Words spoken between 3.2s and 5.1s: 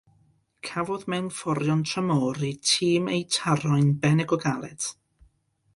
taro'n arbennig o galed.